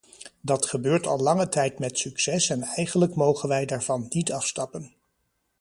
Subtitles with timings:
[0.41, 4.93] Dat gebeurt al lange tijd met succes en eigenlijk mogen wij daarvan niet afstappen.